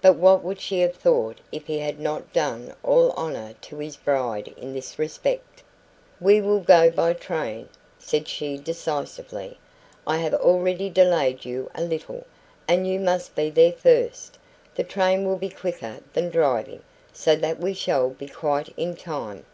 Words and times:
But 0.00 0.14
what 0.14 0.42
would 0.42 0.62
she 0.62 0.80
have 0.80 0.94
thought 0.96 1.40
if 1.52 1.66
he 1.66 1.78
had 1.80 2.00
not 2.00 2.32
done 2.32 2.74
all 2.82 3.10
honour 3.10 3.52
to 3.60 3.76
his 3.80 3.98
bride 3.98 4.48
in 4.56 4.72
this 4.72 4.98
respect? 4.98 5.62
"WE 6.22 6.40
will 6.40 6.60
go 6.60 6.90
by 6.90 7.12
train," 7.12 7.68
said 7.98 8.28
she 8.28 8.56
decisively. 8.56 9.58
"I 10.06 10.16
have 10.20 10.32
already 10.32 10.88
delayed 10.88 11.44
you 11.44 11.70
a 11.74 11.82
little, 11.84 12.24
and 12.66 12.86
you 12.88 12.98
must 12.98 13.34
be 13.34 13.50
there 13.50 13.72
first. 13.72 14.38
The 14.74 14.84
train 14.84 15.26
will 15.26 15.36
be 15.36 15.50
quicker 15.50 15.98
than 16.14 16.30
driving, 16.30 16.80
so 17.12 17.36
that 17.36 17.58
we 17.60 17.74
shall 17.74 18.08
be 18.08 18.26
quite 18.26 18.70
in 18.78 18.96
time." 18.96 19.44